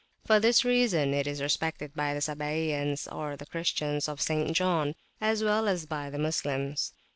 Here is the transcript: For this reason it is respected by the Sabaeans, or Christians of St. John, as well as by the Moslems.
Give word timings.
For 0.25 0.39
this 0.39 0.65
reason 0.65 1.13
it 1.13 1.27
is 1.27 1.43
respected 1.43 1.93
by 1.93 2.15
the 2.15 2.21
Sabaeans, 2.21 3.07
or 3.07 3.37
Christians 3.37 4.09
of 4.09 4.19
St. 4.19 4.51
John, 4.57 4.95
as 5.21 5.43
well 5.43 5.67
as 5.67 5.85
by 5.85 6.09
the 6.09 6.17
Moslems. 6.17 6.93